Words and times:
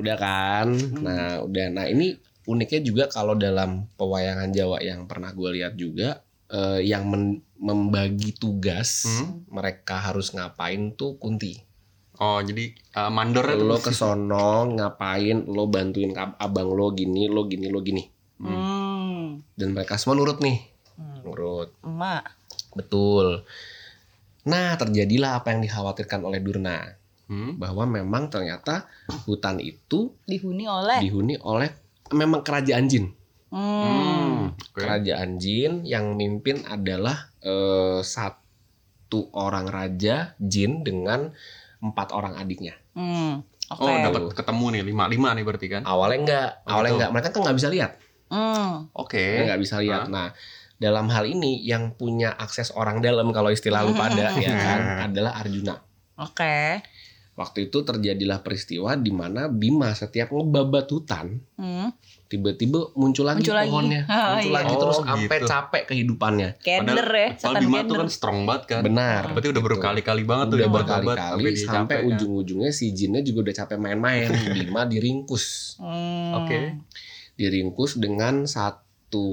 Udah 0.00 0.16
kan? 0.16 0.68
Nah, 1.04 1.44
udah. 1.44 1.66
Nah, 1.68 1.84
ini 1.86 2.16
uniknya 2.48 2.80
juga 2.80 3.04
kalau 3.06 3.36
dalam 3.36 3.86
pewayangan 4.00 4.50
Jawa 4.50 4.80
yang 4.80 5.04
pernah 5.04 5.30
gue 5.36 5.60
lihat 5.60 5.76
juga 5.76 6.24
eh, 6.50 6.80
yang 6.82 7.06
men- 7.06 7.44
membagi 7.60 8.32
tugas 8.34 9.04
Hmm? 9.04 9.44
mereka 9.52 10.00
harus 10.00 10.32
ngapain 10.32 10.96
tuh 10.96 11.20
Kunti. 11.20 11.60
Oh, 12.20 12.36
jadi 12.36 12.76
uh, 13.00 13.08
mandornya 13.08 13.56
tuh 13.56 13.64
Lo 13.64 13.76
ke 13.80 13.96
sono 13.96 14.68
ngapain, 14.76 15.40
lo 15.48 15.72
bantuin 15.72 16.12
abang 16.16 16.68
lo 16.68 16.92
gini, 16.92 17.24
lo 17.32 17.48
gini, 17.48 17.72
lo 17.72 17.80
gini. 17.80 18.04
Hmm. 18.40 19.40
Dan 19.56 19.72
mereka 19.72 19.96
semua 19.96 20.20
nurut 20.20 20.36
nih. 20.44 20.60
Hmm. 21.00 21.24
Nurut. 21.24 21.72
Emak. 21.80 22.28
Betul. 22.76 23.40
Nah, 24.52 24.76
terjadilah 24.76 25.40
apa 25.40 25.52
yang 25.56 25.64
dikhawatirkan 25.64 26.20
oleh 26.20 26.44
Durna. 26.44 26.92
Hmm? 27.30 27.54
Bahwa 27.56 27.86
memang 27.86 28.26
ternyata 28.26 28.90
hutan 29.24 29.62
itu 29.62 30.10
Dihuni 30.26 30.66
oleh. 30.66 30.98
dihuni 30.98 31.38
oleh 31.38 31.70
memang 32.10 32.42
kerajaan 32.42 32.90
jin. 32.90 33.14
Hmm. 33.48 33.86
Hmm. 33.86 34.38
Oke. 34.50 34.82
Kerajaan 34.82 35.38
jin 35.38 35.82
yang 35.82 36.12
mimpin 36.12 36.66
adalah 36.66 37.30
eh, 37.38 38.02
satu 38.02 39.30
orang 39.32 39.66
raja 39.66 40.34
jin 40.36 40.82
dengan 40.82 41.30
empat 41.78 42.10
orang 42.10 42.34
adiknya. 42.34 42.74
Hmm. 42.92 43.46
Oke. 43.70 43.86
Oh, 43.86 43.96
dapat 44.02 44.22
ketemu 44.34 44.64
nih 44.74 44.82
lima 44.84 45.04
lima 45.06 45.28
nih 45.30 45.44
berarti 45.46 45.66
kan? 45.66 45.82
Awalnya 45.86 46.18
enggak, 46.18 46.48
Oh, 46.60 46.70
awalnya 46.74 46.82
gitu. 46.84 46.96
enggak. 46.98 47.10
Mereka 47.14 47.28
kan 47.30 47.40
nggak 47.40 47.56
bisa 47.56 47.68
lihat, 47.70 47.92
Hmm. 48.26 48.90
Oke. 48.92 49.22
nggak 49.46 49.60
bisa 49.62 49.78
lihat. 49.78 50.02
Hah? 50.06 50.10
Nah, 50.10 50.28
dalam 50.76 51.06
hal 51.06 51.24
ini 51.24 51.62
yang 51.62 51.94
punya 51.94 52.34
akses 52.34 52.74
orang 52.74 52.98
dalam 52.98 53.30
kalau 53.30 53.48
istilah 53.48 53.86
lu 53.86 53.94
pada 53.94 54.34
ya 54.42 54.50
kan 54.50 54.80
adalah 55.06 55.38
Arjuna. 55.38 55.78
Oke. 56.18 56.82
Waktu 57.40 57.66
itu 57.66 57.80
terjadilah 57.80 58.38
peristiwa 58.38 58.92
di 58.94 59.08
mana 59.08 59.48
Bima 59.48 59.90
setiap 59.90 60.28
ngebabat 60.28 60.84
hutan 60.86 61.40
Hmm. 61.56 61.88
tiba-tiba 62.26 62.92
muncul 62.94 63.24
lagi 63.24 63.40
Muncul 63.40 63.56
lagi. 63.56 63.66
pohonnya, 63.66 64.02
Oh, 64.04 64.14
muncul 64.30 64.44
iya. 64.46 64.58
lagi 64.60 64.74
terus 64.76 64.92
Oh, 64.94 65.04
sampai 65.04 65.36
gitu. 65.36 65.48
capek 65.48 65.82
kehidupannya. 65.84 66.48
Kender 66.58 67.08
ya. 67.08 67.28
Padahal 67.32 67.40
Setan 67.40 67.54
Bima 67.58 67.72
tuh 67.72 67.80
kender. 67.80 67.98
kan 67.98 68.08
strong 68.08 68.38
banget 68.44 68.62
kan. 68.66 68.80
Benar. 68.82 69.22
Berarti 69.30 69.48
udah 69.48 69.56
gitu. 69.56 69.70
berkali-kali 69.72 70.22
banget 70.22 70.46
tuh 70.46 70.56
udah 70.58 70.70
berkali-kali 70.70 71.08
berkali 71.10 71.42
sampai, 71.56 71.64
sampai 71.66 71.96
kan. 71.96 72.08
ujung-ujungnya 72.12 72.70
si 72.70 72.84
jinnya 72.90 73.20
juga 73.20 73.38
udah 73.42 73.54
capek 73.56 73.78
main-main. 73.78 74.28
Bima 74.54 74.82
diringkus, 74.84 75.44
Hmm. 75.80 76.36
Oke. 76.38 76.58
diringkus 77.34 77.96
dengan 77.96 78.44
satu 78.44 78.84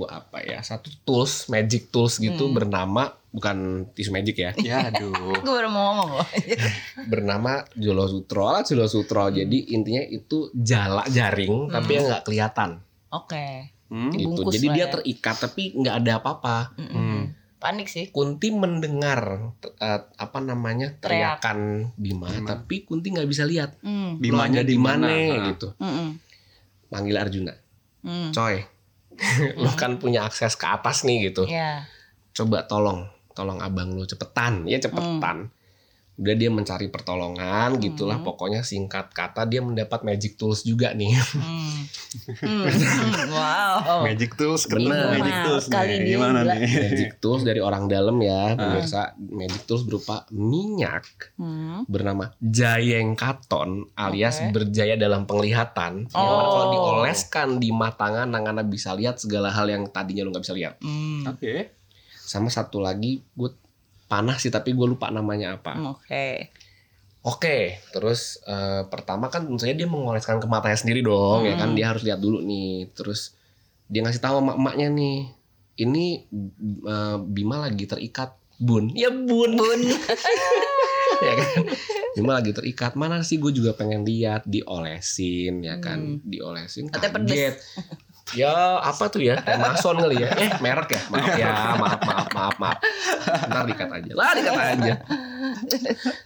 apa 0.03 0.41
ya, 0.41 0.57
satu 0.59 0.89
tools, 1.03 1.45
magic 1.47 1.87
tools 1.87 2.17
gitu 2.17 2.43
Hmm. 2.43 2.55
bernama 2.55 3.03
bukan 3.29 3.57
tisu 3.91 4.09
magic 4.09 4.33
ya, 4.35 4.51
Ya 4.57 4.89
aduh. 4.89 5.13
Gue 5.43 5.53
baru 5.53 5.69
mau 5.69 5.93
ngomong 5.93 6.09
loh. 6.15 6.27
bernama 7.05 7.61
Jolo 7.73 8.05
Sutro 8.05 8.49
lah 8.49 8.61
Jolo 8.61 8.85
Sutro. 8.85 9.29
Jadi 9.29 9.71
intinya 9.71 10.01
itu 10.01 10.49
jala 10.51 11.05
jaring 11.05 11.69
tapi 11.69 11.85
Hmm. 11.87 11.95
yang 11.95 12.05
nggak 12.07 12.23
kelihatan 12.23 12.69
Oke. 13.09 13.69
Hmm? 13.87 14.09
gitu. 14.09 14.33
Dibungkus 14.35 14.53
Jadi 14.53 14.67
dia 14.71 14.79
ya. 14.81 14.91
terikat 14.91 15.35
tapi 15.39 15.63
nggak 15.71 15.95
ada 15.97 16.11
apa-apa. 16.17 16.57
Mm-mm. 16.75 16.91
Hmm. 16.91 17.23
Panik 17.57 17.87
sih. 17.87 18.09
Kunti 18.09 18.49
mendengar 18.49 19.53
eh, 19.75 20.01
apa 20.11 20.39
namanya 20.39 20.93
Teriak. 20.93 21.41
teriakan 21.41 21.89
Bima, 21.93 22.27
Bima. 22.27 22.45
tapi 22.47 22.83
Kunti 22.83 23.09
nggak 23.09 23.25
bisa 23.25 23.43
lihat. 23.43 23.77
Hmm. 23.79 24.17
Bimanya 24.17 24.61
di 24.61 24.75
mana? 24.75 25.07
gitu. 25.47 25.73
Mm-mm. 25.77 26.17
Panggil 26.87 27.15
Arjuna. 27.15 27.53
Hmm. 27.99 28.29
Coy, 28.31 28.61
lo 29.61 29.71
kan 29.73 29.97
punya 29.97 30.25
akses 30.25 30.55
ke 30.55 30.65
atas 30.65 31.03
nih 31.03 31.31
gitu. 31.31 31.49
Ya. 31.49 31.85
Coba 32.33 32.65
tolong, 32.69 33.09
tolong 33.33 33.59
abang 33.61 33.97
lo 33.97 34.05
cepetan, 34.05 34.65
ya 34.69 34.77
cepetan. 34.77 35.49
Udah 36.17 36.33
dia 36.33 36.49
mencari 36.49 36.89
pertolongan, 36.89 37.77
gitulah 37.77 38.17
Hmm. 38.17 38.25
pokoknya 38.25 38.61
singkat 38.61 39.09
kata 39.09 39.45
dia 39.45 39.61
mendapat 39.61 40.01
magic 40.01 40.33
tools 40.33 40.61
juga 40.61 40.91
nih. 40.91 41.13
Hmm. 41.13 41.85
Hmm. 42.17 42.65
Hmm. 42.65 43.29
Wow. 43.29 44.01
Magic 44.07 44.33
tools 44.33 44.63
ketemu 44.63 44.89
Bener. 44.89 45.11
Magic 45.13 45.37
tools 45.43 45.65
kali 45.67 45.87
nih. 45.87 45.99
ini 45.99 46.09
Gimana 46.09 46.39
gila. 46.39 46.53
nih? 46.55 46.71
magic 46.81 47.11
tools 47.19 47.41
dari 47.43 47.59
orang 47.59 47.85
dalam 47.85 48.17
ya, 48.17 48.43
Ah. 48.47 48.57
pemirsa. 48.57 49.01
Magic 49.19 49.61
tools 49.63 49.83
berupa 49.83 50.25
minyak 50.29 51.05
Hmm. 51.35 51.83
bernama 51.85 52.33
Jayeng 52.39 53.13
Katon 53.13 53.91
alias 53.93 54.41
Oke. 54.41 54.55
berjaya 54.55 54.95
dalam 54.95 55.23
penglihatan. 55.23 56.07
Yang 56.07 56.15
Oh. 56.17 56.31
mana 56.31 56.47
kalau 56.47 56.67
dioleskan 56.71 57.47
di 57.57 57.69
mata 57.69 57.99
tangan, 57.99 58.27
Nangana 58.27 58.61
bisa 58.61 58.93
lihat 58.93 59.17
segala 59.17 59.49
hal 59.49 59.67
yang 59.67 59.83
tadinya 59.85 60.21
lu 60.21 60.31
nggak 60.31 60.41
bisa 60.41 60.53
lihat. 60.53 60.79
Hmm. 60.79 61.27
Oke. 61.27 61.75
Sama 62.17 62.47
satu 62.47 62.77
lagi, 62.77 63.21
gue 63.31 63.49
panah 64.07 64.35
sih 64.35 64.47
tapi 64.47 64.71
gue 64.71 64.87
lupa 64.87 65.07
namanya 65.07 65.55
apa. 65.55 65.71
Hmm, 65.71 65.93
Oke. 65.93 66.51
Oke, 67.21 67.57
terus 67.91 68.39
eh, 68.41 68.87
pertama 68.87 69.27
kan 69.27 69.43
saja 69.53 69.75
dia 69.75 69.83
mengoleskan 69.85 70.39
ke 70.39 70.47
matanya 70.47 70.75
sendiri 70.75 71.03
dong, 71.03 71.43
ya 71.43 71.55
kan 71.55 71.69
Hmm. 71.69 71.75
dia 71.75 71.91
harus 71.91 72.01
lihat 72.01 72.17
dulu 72.17 72.39
nih. 72.39 72.87
Terus 72.91 73.35
dia 73.85 73.99
ngasih 73.99 74.19
tahu 74.19 74.39
sama 74.39 74.55
emaknya 74.55 74.87
nih, 74.87 75.17
ini 75.77 76.23
eh, 76.83 77.17
Bima 77.19 77.59
lagi 77.59 77.83
terikat, 77.83 78.31
bun. 78.55 78.95
Ya 78.95 79.11
bun, 79.11 79.53
bun. 79.53 79.79
ya 81.27 81.33
kan, 81.35 81.67
Bima 82.15 82.39
lagi 82.39 82.55
terikat. 82.55 82.95
Mana 82.95 83.19
sih 83.21 83.37
gue 83.37 83.51
juga 83.51 83.75
pengen 83.75 84.07
lihat, 84.07 84.47
diolesin, 84.47 85.59
ya 85.61 85.83
kan, 85.83 85.99
Hmm. 85.99 86.23
diolesin. 86.23 86.87
Kaget. 86.87 87.59
Ya 88.35 88.51
apa 88.79 89.07
tuh 89.07 89.23
ya? 89.23 89.39
Mason 89.55 89.95
kali 89.95 90.19
ya? 90.19 90.29
Eh 90.35 90.51
merek 90.59 90.89
ya? 90.91 91.01
Maaf 91.07 91.31
ya, 91.33 91.51
maaf 91.79 92.01
maaf 92.03 92.27
maaf 92.33 92.55
maaf. 92.59 92.77
Ntar 93.47 93.63
dikat 93.65 93.89
aja. 93.93 94.11
Lah 94.11 94.31
dikat 94.33 94.55
aja. 94.57 94.93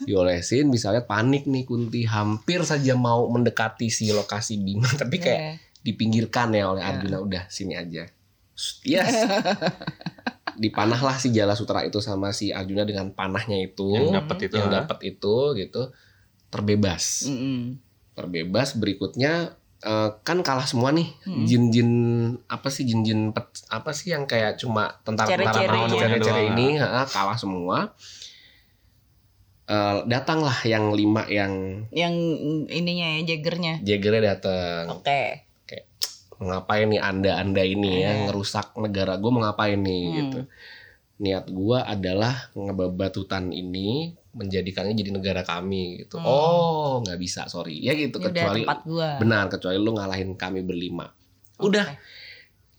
Diolesin 0.01 0.67
bisa 0.67 0.89
lihat 0.89 1.05
panik 1.05 1.45
nih 1.45 1.63
Kunti 1.63 2.03
hampir 2.03 2.63
saja 2.63 2.95
mau 2.95 3.27
mendekati 3.27 3.87
si 3.87 4.09
lokasi 4.09 4.57
Bima 4.57 4.89
tapi 4.97 5.17
kayak 5.17 5.39
Iya. 5.41 5.53
dipinggirkan 5.81 6.53
ya 6.53 6.69
oleh 6.69 6.81
Ya. 6.81 6.89
Arjuna 6.93 7.17
udah 7.19 7.43
sini 7.47 7.73
aja. 7.73 8.09
Yes. 8.81 9.13
Dipanahlah 10.53 11.17
si 11.17 11.31
Jala 11.31 11.53
Sutra 11.53 11.81
itu 11.81 11.97
sama 12.01 12.29
si 12.31 12.51
Arjuna 12.51 12.83
dengan 12.83 13.09
panahnya 13.11 13.57
itu 13.57 13.93
Yang 13.93 14.13
dapat 14.21 14.37
itu. 14.41 14.55
yang 14.57 14.69
dapat 14.69 14.97
itu 15.01 15.35
gitu 15.57 15.81
terbebas. 16.49 17.25
Mm-mm. 17.25 17.79
Terbebas 18.13 18.75
berikutnya 18.75 19.55
eh, 19.81 20.09
kan 20.21 20.39
kalah 20.39 20.63
semua 20.63 20.89
nih 20.89 21.09
Hmm. 21.23 21.43
jin-jin 21.43 21.89
apa 22.45 22.67
sih 22.67 22.83
jin-jin 22.83 23.29
pet- 23.29 23.65
apa 23.67 23.91
sih 23.91 24.09
yang 24.09 24.23
kayak 24.23 24.55
cuma 24.55 25.01
tentara-tentara 25.01 25.57
Cere-cere 25.57 25.77
maut, 25.79 25.89
ya. 25.89 25.99
cere-cere 25.99 26.41
Doang. 26.43 26.51
ini 26.51 26.67
ha, 26.77 27.01
kalah 27.05 27.35
semua. 27.35 27.77
Eh, 29.65 29.97
datanglah 30.05 30.57
yang 30.63 30.91
lima 30.91 31.23
yang 31.27 31.85
Yang 31.89 32.13
ininya 32.69 33.07
ya 33.09 33.21
jagernya. 33.25 33.73
Jagernya 33.81 34.21
datang. 34.29 34.83
Oke. 34.93 35.47
Mau 36.35 36.49
ngapain 36.49 36.85
nih 36.85 36.97
anda 36.97 37.37
anda 37.37 37.61
ini 37.61 38.01
ya 38.01 38.11
Eh. 38.11 38.17
ngerusak 38.25 38.73
negara 38.75 39.15
gue 39.15 39.29
mau 39.29 39.39
ngapain 39.39 39.77
nih 39.77 40.03
Hmm. 40.03 40.17
gitu. 40.17 40.39
Niat 41.19 41.45
gue 41.47 41.77
adalah 41.79 42.49
ngebabat 42.51 43.13
hutan 43.15 43.49
ini 43.49 44.17
menjadikannya 44.31 44.93
jadi 44.93 45.11
negara 45.11 45.41
kami 45.41 46.01
gitu. 46.01 46.15
Hmm. 46.15 46.25
Oh 46.25 46.93
nggak 46.99 47.17
bisa 47.17 47.45
sorry 47.45 47.77
ya 47.77 47.91
gitu 47.91 48.17
udah 48.17 48.29
kecuali 48.29 48.61
gua. 48.83 49.17
benar 49.17 49.47
kecuali 49.47 49.75
lu 49.75 49.91
ngalahin 49.91 50.33
kami 50.33 50.61
berlima. 50.61 51.11
Udah 51.57 51.85
Oke. 51.85 51.99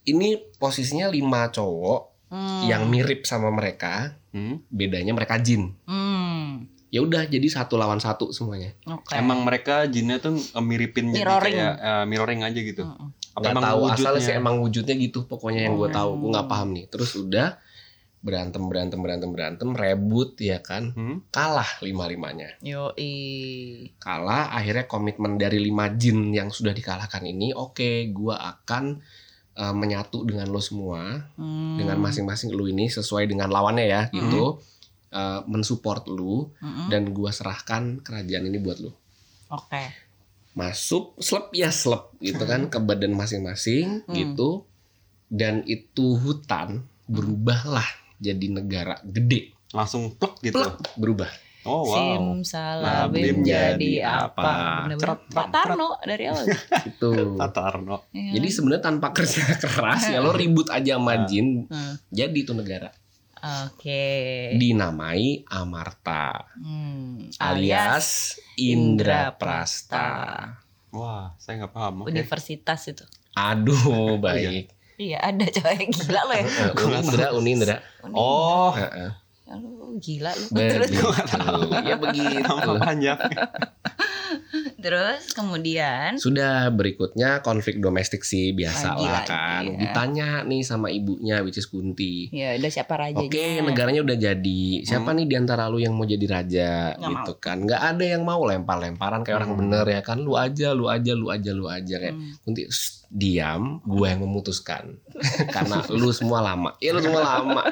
ini 0.04 0.28
posisinya 0.52 1.06
lima 1.06 1.48
cowok 1.48 2.12
Hmm. 2.26 2.64
yang 2.64 2.88
mirip 2.88 3.22
sama 3.22 3.48
mereka 3.48 4.16
Hmm? 4.28 4.64
bedanya 4.66 5.12
mereka 5.12 5.36
jin. 5.36 5.76
Hmm. 5.84 6.64
Ya 6.88 7.00
udah 7.00 7.24
jadi 7.24 7.44
satu 7.46 7.76
lawan 7.76 7.96
satu 7.98 8.32
semuanya. 8.32 8.72
Oke. 8.86 9.12
Emang 9.12 9.40
mereka 9.40 9.84
jinnya 9.84 10.16
tuh 10.16 10.36
miripin 10.58 11.08
jadi 11.08 11.20
Mirroring. 11.20 11.52
kayak 11.54 11.74
eh, 11.78 12.04
mirroring 12.04 12.40
aja 12.40 12.56
gitu. 12.58 12.82
Mm-mm. 12.82 13.08
Apa 13.32 13.36
nggak 13.38 13.52
emang 13.52 13.64
tahu 13.66 13.78
wujudnya? 13.82 14.00
asalnya 14.02 14.22
sih 14.22 14.34
emang 14.34 14.54
wujudnya 14.58 14.94
gitu 14.94 15.20
pokoknya 15.22 15.60
yang 15.62 15.74
gue 15.74 15.88
tahu 15.88 16.10
gue 16.18 16.28
nggak 16.30 16.48
paham 16.48 16.68
nih 16.70 16.84
terus 16.86 17.12
udah 17.14 17.48
berantem 18.22 18.62
berantem 18.64 18.96
berantem 18.96 19.28
berantem 19.28 19.68
rebut 19.72 20.38
ya 20.38 20.58
kan 20.58 20.90
Hmm? 20.92 21.26
kalah 21.28 21.66
lima 21.80 22.06
limanya 22.06 22.54
Yoi. 22.62 23.90
kalah 23.98 24.50
akhirnya 24.50 24.86
komitmen 24.86 25.36
dari 25.36 25.58
lima 25.58 25.90
jin 25.90 26.30
yang 26.30 26.48
sudah 26.48 26.70
dikalahkan 26.70 27.22
ini 27.22 27.50
oke 27.52 27.82
gue 28.08 28.34
akan 28.34 29.02
eh, 29.52 29.74
menyatu 29.74 30.22
dengan 30.22 30.46
lo 30.46 30.58
semua 30.58 31.28
Hmm. 31.34 31.76
dengan 31.76 31.98
masing-masing 31.98 32.50
lu 32.50 32.66
ini 32.66 32.86
sesuai 32.86 33.26
dengan 33.26 33.46
lawannya 33.48 33.84
ya 33.84 34.02
gitu 34.08 34.62
Eh, 35.12 35.40
mensupport 35.44 36.08
lu 36.08 36.48
Mm-mm. 36.56 36.88
dan 36.88 37.04
gue 37.06 37.28
serahkan 37.28 38.00
kerajaan 38.00 38.48
ini 38.48 38.56
buat 38.56 38.80
lu 38.80 38.88
Oke. 39.50 39.92
masuk 40.52 41.12
slep 41.18 41.52
ya 41.52 41.68
slep 41.68 42.16
gitu 42.18 42.40
kan 42.42 42.68
ke 42.68 42.80
badan 42.80 43.12
masing-masing 43.12 44.04
Hmm. 44.04 44.14
gitu 44.14 44.64
dan 45.28 45.64
itu 45.66 46.16
hutan 46.16 46.88
berubahlah 47.04 47.84
jadi 48.22 48.46
negara 48.48 49.02
gede 49.02 49.50
Langsung 49.72 50.14
plek 50.14 50.38
gitu. 50.42 50.56
Plek, 50.56 50.94
berubah 50.94 51.30
Oh 51.62 51.86
wow. 51.86 51.94
Simsalabim 51.94 53.40
jadi 53.40 53.78
jadi 53.78 53.90
apa? 54.02 54.34
apa? 54.34 54.52
Bener-bener 54.84 55.18
Pak 55.32 55.46
Tarno 55.48 55.94
dari 56.00 56.24
awal. 56.26 56.46
itu 56.82 57.10
Tatarno. 57.34 57.96
Iya. 58.10 58.30
jadi 58.34 58.48
sebenarnya 58.48 58.84
tanpa 58.84 59.08
kerja 59.10 59.42
keras 59.62 60.02
ya 60.06 60.18
lo 60.18 60.30
ribut 60.32 60.66
aja 60.68 60.96
sama 60.96 61.14
Nah. 61.14 61.22
jin 61.24 61.48
Hmm. 61.64 61.94
jadi 62.08 62.34
itu 62.36 62.50
negara 62.50 62.90
Oke. 63.62 64.02
dinamai 64.54 65.46
Amarta 65.46 66.50
Hmm. 66.56 67.30
alias 67.38 68.38
Indraprasta 68.56 70.06
Wah, 70.90 71.32
saya 71.38 71.56
nggak 71.56 71.72
paham. 71.72 72.04
Oke. 72.04 72.12
Universitas 72.12 72.84
itu. 72.84 73.00
Aduh, 73.32 74.20
baik. 74.20 74.68
Iya 75.00 75.18
ada 75.24 75.46
coy 75.48 75.78
gila 75.88 76.20
lo 76.28 76.34
ya. 76.36 76.44
Unindra, 76.76 77.26
Unindra. 77.32 77.76
Oh, 78.12 78.72
Heeh. 78.76 79.08
Ya, 79.08 79.21
lu 79.54 79.96
gila 79.96 80.32
lu. 80.32 80.46
Terus, 80.50 80.88
Begitu. 80.88 81.08
Ya 81.88 81.96
begitu. 81.96 82.52
panjang. 82.78 83.18
terus 84.78 85.30
kemudian 85.30 86.16
Sudah 86.16 86.66
berikutnya 86.68 87.38
konflik 87.40 87.78
domestik 87.78 88.22
sih 88.22 88.50
biasa 88.50 88.96
Lagi, 88.96 89.04
lah 89.04 89.22
kan. 89.24 89.62
ya. 89.64 89.78
Ditanya 89.78 90.28
nih 90.42 90.62
sama 90.62 90.88
ibunya 90.88 91.38
which 91.40 91.56
is 91.56 91.66
Kunti. 91.66 92.26
ya 92.28 92.56
udah 92.56 92.70
siapa 92.70 92.94
rajanya? 92.96 93.22
Oke, 93.22 93.62
negaranya 93.62 94.00
udah 94.02 94.16
jadi. 94.16 94.64
Siapa 94.82 95.12
nih 95.12 95.26
di 95.26 95.34
antara 95.34 95.68
lu 95.68 95.78
yang 95.78 95.92
mau 95.92 96.02
jadi 96.02 96.24
raja 96.24 96.70
Nggak 96.96 97.10
gitu 97.12 97.32
kan? 97.38 97.56
Nggak 97.62 97.82
ada 97.86 98.04
yang 98.08 98.22
mau 98.22 98.42
lempar-lemparan 98.42 99.22
kayak 99.22 99.36
orang 99.38 99.50
Hmm. 99.52 99.60
bener 99.62 99.86
ya 99.86 100.00
kan? 100.02 100.18
Lu 100.18 100.34
aja, 100.34 100.72
lu 100.72 100.88
aja, 100.88 101.12
lu 101.12 101.26
aja, 101.28 101.50
lu 101.52 101.66
aja 101.66 101.94
kayak 101.98 102.14
Hmm. 102.14 102.34
Kunti 102.42 102.62
"Shh, 102.66 103.06
diam, 103.08 103.78
gue 103.84 104.06
yang 104.06 104.20
memutuskan. 104.20 104.98
Karena 105.54 105.84
lu 105.86 106.10
semua 106.10 106.42
lama. 106.42 106.74
Ya 106.78 106.90
lu 106.90 107.00
semua 107.00 107.22
lama. 107.22 107.62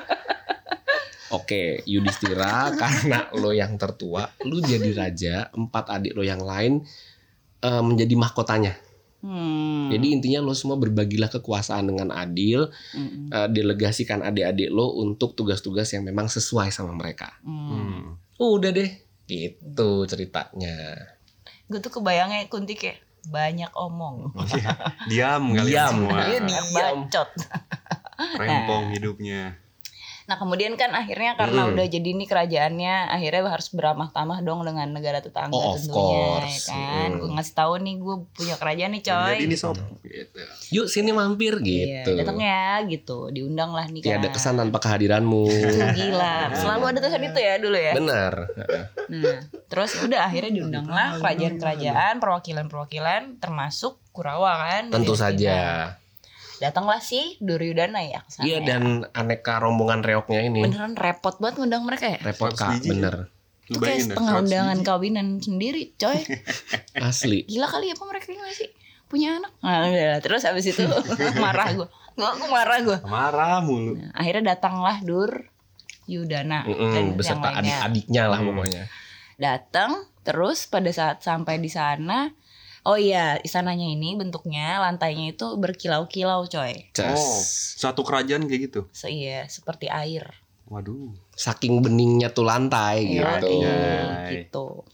Oke, 1.50 1.82
Yudhistira 1.82 2.70
karena 2.79 3.26
lo 3.35 3.50
yang 3.50 3.75
tertua, 3.75 4.31
lu 4.47 4.62
jadi 4.62 4.94
raja, 4.94 5.50
empat 5.50 5.91
adik 5.91 6.14
lo 6.14 6.23
yang 6.23 6.38
lain 6.47 6.87
eh, 7.58 7.82
menjadi 7.82 8.14
mahkotanya. 8.14 8.79
Hmm. 9.19 9.91
Jadi 9.91 10.14
intinya 10.14 10.47
lo 10.47 10.55
semua 10.55 10.79
berbagilah 10.79 11.26
kekuasaan 11.26 11.91
dengan 11.91 12.14
adil, 12.14 12.70
Mm-mm. 12.94 13.35
eh, 13.35 13.49
delegasikan 13.50 14.23
adik-adik 14.23 14.70
lo 14.70 14.94
untuk 15.02 15.35
tugas-tugas 15.35 15.91
yang 15.91 16.06
memang 16.06 16.31
sesuai 16.31 16.70
sama 16.70 16.94
mereka. 16.94 17.35
Hmm. 17.43 17.67
Hmm. 17.67 18.03
Udah 18.38 18.70
deh, 18.70 19.03
gitu 19.26 20.06
ceritanya. 20.06 21.03
Gue 21.67 21.82
tuh 21.82 21.99
kebayangnya 21.99 22.46
Kunti 22.46 22.79
kayak 22.79 23.03
banyak 23.26 23.75
omong. 23.75 24.38
Diam 25.11 25.50
kalian 25.50 25.67
Diam. 25.67 25.91
semua. 25.99 26.19
Iya, 26.31 26.38
Diam. 26.46 26.67
bacot. 26.70 27.31
Rempong 28.38 28.94
hidupnya. 28.94 29.58
Nah 30.31 30.38
kemudian 30.38 30.79
kan 30.79 30.94
akhirnya 30.94 31.35
karena 31.35 31.61
Hmm. 31.61 31.75
udah 31.75 31.82
jadi 31.85 32.09
ini 32.09 32.23
kerajaannya 32.23 33.11
akhirnya 33.11 33.43
harus 33.44 33.67
beramah 33.69 34.09
tamah 34.09 34.38
dong 34.41 34.62
dengan 34.62 34.87
negara 34.87 35.19
tetangga 35.19 35.50
Oh, 35.50 35.75
of 35.75 35.82
tentunya 35.82 36.23
course. 36.38 36.47
ya 36.47 36.71
kan. 36.71 37.09
Hmm. 37.11 37.19
Gue 37.19 37.29
ngasih 37.35 37.55
tahu 37.56 37.73
nih 37.77 37.94
gue 37.99 38.17
punya 38.31 38.55
kerajaan 38.55 38.91
nih 38.93 39.03
coy. 39.03 39.35
Jadi 39.35 39.44
ini 39.44 39.56
sob. 39.56 39.75
Gitu. 40.00 40.38
Yuk 40.73 40.87
sini 40.87 41.11
mampir 41.11 41.59
Iya, 41.59 42.06
gitu. 42.06 42.11
datang 42.15 42.38
ya 42.38 42.79
gitu. 42.87 43.19
Diundang 43.29 43.75
lah 43.75 43.85
nih 43.85 44.00
kan. 44.00 44.23
Tiada 44.23 44.29
kesan 44.31 44.55
tanpa 44.55 44.79
kehadiranmu. 44.79 45.43
Gila. 45.99 46.55
Selalu 46.55 46.85
ada 46.87 46.99
tulisan 47.00 47.23
itu 47.25 47.41
ya 47.41 47.55
dulu 47.59 47.75
ya. 47.75 47.93
Benar. 47.93 48.32
Nah, 49.11 49.38
terus 49.67 49.99
udah 49.99 50.21
akhirnya 50.23 50.53
diundang 50.53 50.87
lah 50.87 51.19
kerajaan-kerajaan, 51.19 52.23
perwakilan-perwakilan 52.23 53.43
termasuk 53.43 53.99
Kurawa 54.11 54.53
kan. 54.61 54.82
Tentu 54.91 55.15
saja. 55.15 55.99
Datanglah 56.61 57.01
si 57.01 57.41
Duryudana 57.41 58.01
ya 58.03 58.21
ke 58.21 58.31
sana. 58.31 58.45
Iya 58.45 58.59
ya. 58.59 58.67
dan 58.69 58.83
aneka 59.11 59.57
rombongan 59.59 60.01
reoknya 60.01 60.41
ini. 60.43 60.61
beneran 60.61 60.93
repot 60.93 61.37
banget 61.37 61.57
ngundang 61.59 61.83
mereka 61.83 62.07
ya. 62.07 62.19
Repot 62.21 62.53
100 62.53 62.55
kak, 62.55 62.71
biji. 62.77 62.89
bener. 62.89 63.15
Lu 63.67 63.73
Itu 63.73 63.81
kayak 63.81 63.99
setengah 64.05 64.33
100 64.35 64.43
undangan 64.43 64.77
biji. 64.77 64.87
kawinan 64.87 65.27
sendiri, 65.39 65.83
coy. 65.97 66.21
Asli. 67.09 67.39
Gila 67.45 67.67
kali 67.67 67.87
apa 67.89 68.03
mereka 68.05 68.27
gimana 68.29 68.53
sih? 68.53 68.69
Punya 69.07 69.29
anak. 69.37 69.53
Nah, 69.59 70.21
terus 70.21 70.45
habis 70.45 70.67
itu 70.67 70.85
marah 71.43 71.73
gue. 71.73 71.89
Gue 72.12 72.29
aku 72.29 72.47
marah 72.47 72.79
gue. 72.79 72.99
Marah 73.05 73.59
mulu. 73.59 73.97
Nah, 73.97 74.13
akhirnya 74.13 74.53
datanglah 74.53 75.01
Dur 75.01 75.49
Yudana 76.05 76.63
Mm-mm, 76.63 76.91
dan 76.91 77.05
beserta 77.15 77.49
adik-adiknya 77.56 78.27
lah 78.27 78.39
Hmm. 78.39 78.53
pokoknya. 78.53 78.83
Datang 79.37 79.91
terus 80.21 80.67
pada 80.67 80.91
saat 80.91 81.23
sampai 81.23 81.56
di 81.56 81.67
sana 81.67 82.29
Oh 82.82 82.97
iya, 82.97 83.37
istananya 83.38 83.85
ini 83.85 84.17
bentuknya 84.17 84.81
lantainya 84.81 85.31
itu 85.31 85.47
berkilau-kilau, 85.55 86.47
coy. 86.47 86.73
Oh, 87.03 87.38
satu 87.77 88.00
kerajaan 88.00 88.44
kayak 88.44 88.62
gitu. 88.67 88.81
So, 88.91 89.06
iya, 89.06 89.44
seperti 89.47 89.87
air. 89.87 90.32
Waduh. 90.65 91.12
Saking 91.32 91.81
beningnya 91.81 92.31
tuh 92.31 92.44
lantai 92.44 93.05
Iya, 93.11 93.37
gitu. 93.37 93.47
iya, 93.59 93.75
Yay. 93.75 94.29
gitu. 94.32 94.87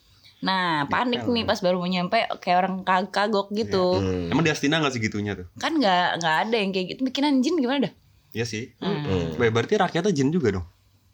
Nah, 0.42 0.84
panik 0.86 1.22
Detail 1.22 1.32
nih 1.32 1.42
ya. 1.42 1.48
pas 1.48 1.58
baru 1.60 1.76
mau 1.76 1.86
nyampe 1.86 2.18
kayak 2.38 2.58
orang 2.58 2.74
kag- 2.82 3.10
kagok 3.10 3.48
gitu. 3.50 3.98
Hmm. 3.98 4.30
Emang 4.30 4.42
di 4.42 4.50
Astina 4.50 4.78
gak 4.78 4.92
segitunya 4.92 5.32
tuh? 5.32 5.46
Kan 5.56 5.76
nggak 5.76 6.18
nggak 6.18 6.36
ada 6.44 6.56
yang 6.56 6.70
kayak 6.70 6.86
gitu. 6.90 7.00
Bikinan 7.02 7.40
jin 7.40 7.56
gimana 7.56 7.86
dah? 7.86 7.92
Iya 8.32 8.44
sih. 8.44 8.72
Hmm. 8.78 9.00
Hmm. 9.00 9.26
Ber- 9.34 9.52
Berarti 9.52 9.74
rakyatnya 9.76 10.12
jin 10.12 10.28
juga 10.28 10.52
dong? 10.52 10.66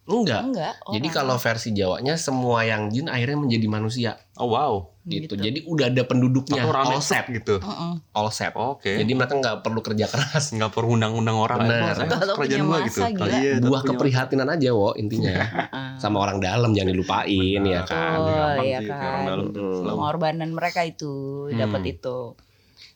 Enggak. 0.03 0.43
Enggak. 0.43 0.75
Jadi 0.89 1.07
orang. 1.07 1.17
kalau 1.17 1.37
versi 1.37 1.71
Jawanya 1.71 2.15
semua 2.17 2.63
yang 2.63 2.91
jin 2.91 3.07
akhirnya 3.07 3.39
menjadi 3.39 3.67
manusia 3.67 4.11
Oh 4.35 4.49
wow. 4.49 4.75
gitu. 5.05 5.31
Gitu. 5.31 5.35
Jadi 5.37 5.59
udah 5.65 5.87
ada 5.89 6.03
penduduknya 6.03 6.63
rame 6.65 6.95
all 6.95 6.99
set, 6.99 7.27
gitu. 7.29 7.59
Mm-mm. 7.59 8.03
all 8.11 8.29
set. 8.29 8.51
Oke. 8.53 8.97
Jadi 8.97 9.13
mereka 9.13 9.35
nggak 9.35 9.57
perlu 9.61 9.79
kerja 9.81 10.07
keras. 10.07 10.51
nggak 10.51 10.71
perlu 10.71 10.95
undang-undang 10.97 11.37
orang. 11.37 11.59
Bener. 11.61 11.95
Oh, 11.95 11.95
saya 11.97 12.11
Atau 12.13 12.35
kerajaan 12.35 12.61
punya 12.61 12.63
gua 12.65 12.79
gitu. 12.83 13.01
gila. 13.05 13.27
Iya, 13.29 13.53
Buah 13.61 13.83
keprihatinan 13.85 14.49
aja 14.49 14.69
wo 14.71 14.91
intinya. 14.95 15.35
Heeh. 15.39 15.89
Sama 15.97 16.19
orang 16.21 16.39
dalam 16.39 16.71
jangan 16.71 16.91
dilupain 16.91 17.61
Benar. 17.61 17.67
ya 17.69 17.83
kan. 17.85 18.17
Oh, 18.17 18.55
iya 18.59 18.79
sih, 18.79 18.89
kan. 18.89 19.03
orang 19.03 19.23
dalam 19.25 19.45
Hmm. 19.53 19.85
pengorbanan 19.85 20.51
mereka 20.51 20.81
itu 20.83 21.13
dapat 21.53 21.81
Hmm. 21.81 21.93
itu. 21.93 22.19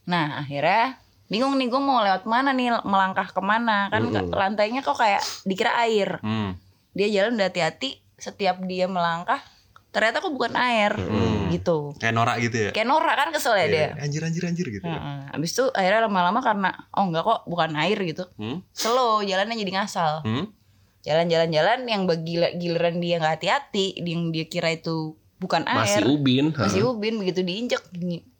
Nah 0.04 0.40
akhirnya 0.40 0.98
bingung 1.26 1.54
nih 1.54 1.66
gue 1.66 1.80
mau 1.80 2.00
lewat 2.00 2.22
mana 2.24 2.50
nih 2.50 2.82
melangkah 2.82 3.26
ke 3.26 3.38
mana 3.40 3.86
kan 3.88 4.02
Mm-mm. 4.04 4.30
lantainya 4.30 4.78
kok 4.80 4.94
kayak 4.94 5.18
dikira 5.42 5.74
air. 5.80 6.18
Hmm. 6.20 6.54
Dia 6.96 7.08
jalan 7.12 7.36
udah 7.36 7.46
hati-hati 7.46 8.00
setiap 8.16 8.64
dia 8.64 8.88
melangkah 8.88 9.44
ternyata 9.92 10.20
kok 10.20 10.28
bukan 10.30 10.52
air 10.52 10.92
Hmm. 10.92 11.48
gitu. 11.48 11.92
Kayak 11.96 12.14
norak 12.14 12.36
gitu 12.38 12.56
ya. 12.58 12.70
Kayak 12.72 12.84
Nora 12.86 13.12
kan 13.14 13.28
kesel 13.30 13.54
ya 13.54 13.60
Iya, 13.60 13.68
dia. 13.68 13.86
Anjir 14.02 14.22
anjir 14.22 14.42
anjir 14.44 14.66
gitu. 14.70 14.84
Heeh. 14.84 15.18
Abis 15.30 15.50
itu 15.52 15.64
akhirnya 15.70 16.04
lama-lama 16.04 16.40
karena 16.40 16.68
oh 16.90 17.04
enggak 17.04 17.22
kok 17.22 17.40
bukan 17.44 17.72
air 17.76 17.96
gitu. 18.02 18.28
Hmm? 18.36 18.60
Slow 18.72 19.22
jalannya 19.22 19.56
jadi 19.56 19.72
ngasal. 19.74 20.20
Hmm? 20.20 20.52
Jalan-jalan-jalan 21.00 21.86
yang 21.86 22.02
bagi 22.04 22.34
giliran 22.58 22.98
dia 22.98 23.16
nggak 23.16 23.34
hati-hati, 23.38 23.94
yang 23.96 24.34
dia 24.34 24.44
kira 24.44 24.74
itu 24.74 25.14
bukan 25.38 25.62
Masih 25.62 26.02
air. 26.02 26.04
ubin. 26.04 26.46
Masih 26.50 26.82
ubin 26.84 27.14
begitu 27.16 27.40
diinjek 27.40 27.80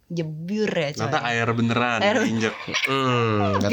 jebur 0.09 0.71
ya 0.71 0.91
coy. 0.91 1.03
Ternyata 1.03 1.21
air 1.25 1.49
beneran 1.51 1.99
Air- 1.99 2.23
diinjek. 2.23 2.55
Hmm, 2.87 3.59
kulem 3.59 3.71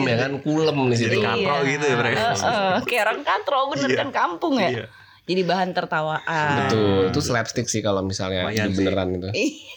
gitu. 0.00 0.08
ya 0.08 0.16
kan 0.18 0.32
kulem 0.40 0.76
di 0.88 0.96
situ. 0.96 1.08
Jadi 1.10 1.18
katro 1.20 1.56
gitu 1.62 1.84
ya 1.84 1.96
mereka. 1.96 2.18
Eh, 2.18 2.32
eh, 2.34 2.76
kayak 2.82 3.02
orang 3.04 3.20
katro 3.20 3.58
bener 3.68 3.88
Iya. 3.88 3.98
kan 3.98 4.08
kampung 4.10 4.54
ya. 4.56 4.70
Iya. 4.70 4.86
Jadi 5.28 5.44
bahan 5.44 5.76
tertawaan. 5.76 6.56
Betul, 6.64 7.12
itu 7.12 7.20
slapstick 7.20 7.68
sih 7.68 7.84
kalau 7.84 8.00
misalnya 8.00 8.48
di 8.48 8.64
beneran 8.72 9.12
itu. 9.12 9.28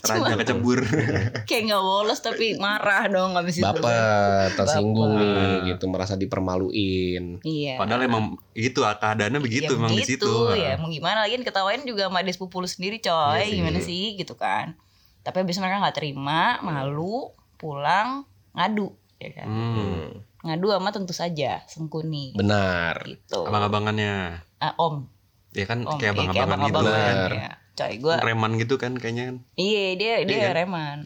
Raja 0.01 0.39
kecebur. 0.39 0.80
kayak 1.50 1.62
nggak 1.68 1.84
bolos 1.84 2.20
tapi 2.20 2.56
marah 2.56 3.12
dong 3.12 3.36
abis 3.36 3.60
itu. 3.60 3.68
Baper, 3.68 4.56
tersinggung 4.56 5.20
nih 5.20 5.75
gitu, 5.75 5.92
merasa 5.92 6.16
dipermaluin. 6.16 7.44
Iya. 7.44 7.75
Padahal 7.75 8.01
emang 8.01 8.24
itu 8.54 8.80
ah, 8.82 8.96
keadaannya 8.96 9.39
begitu 9.39 9.68
Ya, 9.68 9.77
emang 9.77 9.92
di 9.92 10.00
begitu, 10.00 10.24
situ. 10.24 10.56
ya 10.56 10.75
mau 10.75 10.88
gimana 10.88 11.20
lagi 11.22 11.36
ketawain 11.38 11.84
juga 11.84 12.08
sama 12.08 12.20
adik 12.20 12.32
sepupu 12.32 12.58
lu 12.58 12.68
sendiri 12.68 12.98
coy 12.98 13.12
Iya 13.12 13.44
sih. 13.44 13.51
gimana 13.54 13.80
sih 13.82 14.04
gitu 14.16 14.34
kan 14.34 14.80
tapi 15.22 15.38
habis 15.40 15.58
mereka 15.58 15.80
nggak 15.80 15.96
terima 15.96 16.42
malu 16.60 17.30
pulang 17.56 18.25
ngadu 18.51 18.90
ya 19.18 19.30
kan 19.34 19.48
Hmm. 19.48 20.10
Ngadu 20.42 20.66
sama 20.72 20.90
tentu 20.90 21.13
saja 21.13 21.62
sengkuni 21.66 22.34
benar. 22.34 23.06
gitu 23.06 23.46
Abang-abangannya. 23.46 24.42
Ah, 24.58 24.74
om 24.75 25.06
Ya 25.51 25.66
kan 25.66 25.84
om 25.84 25.96
kayak 25.96 26.18
iya, 26.18 26.18
abang-abangan 26.18 26.58
gitu. 26.60 26.66
abang-abangan, 26.72 27.16
Bener. 27.20 27.32
ya. 27.36 27.51
coy 27.72 27.94
gue 27.96 28.16
Reman 28.20 28.51
gitu 28.56 28.75
kan 28.75 28.92
kayaknya 28.96 29.24
kan. 29.28 29.38
iya 29.54 29.86
dia 29.94 30.13
dia 30.22 30.34
Iya 30.36 30.48
kan? 30.48 30.56
reman 30.58 30.98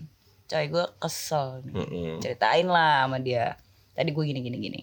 coy 0.45 0.65
gue 0.65 0.86
kesel 0.98 1.48
nih. 1.62 1.74
Mm-mm. 1.75 2.12
ceritain 2.17 2.65
lah 2.65 3.03
sama 3.03 3.17
dia 3.19 3.60
tadi 3.91 4.10
gue 4.10 4.24
gini 4.24 4.39
gini 4.39 4.57
gini 4.60 4.81